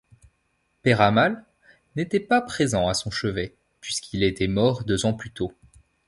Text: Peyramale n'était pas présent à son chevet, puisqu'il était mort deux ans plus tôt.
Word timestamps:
Peyramale 0.81 1.45
n'était 1.95 2.19
pas 2.19 2.41
présent 2.41 2.87
à 2.89 2.95
son 2.95 3.11
chevet, 3.11 3.53
puisqu'il 3.81 4.23
était 4.23 4.47
mort 4.47 4.83
deux 4.83 5.05
ans 5.05 5.13
plus 5.13 5.29
tôt. 5.29 5.53